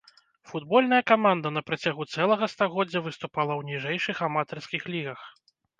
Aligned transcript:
Футбольная 0.51 1.01
каманда 1.11 1.51
на 1.59 1.63
працягу 1.69 2.09
цэлага 2.15 2.51
стагоддзя 2.55 3.05
выступала 3.09 3.53
ў 3.61 3.75
ніжэйшых 3.75 4.27
аматарскіх 4.31 4.93
лігах. 4.95 5.21